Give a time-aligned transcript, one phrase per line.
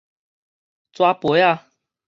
[0.93, 1.69] 紙杯仔